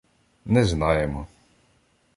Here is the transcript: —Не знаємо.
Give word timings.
—Не 0.45 0.65
знаємо. 0.65 1.27